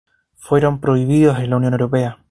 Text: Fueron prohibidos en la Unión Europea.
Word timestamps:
Fueron 0.37 0.79
prohibidos 0.81 1.37
en 1.37 1.51
la 1.51 1.57
Unión 1.57 1.73
Europea. 1.73 2.17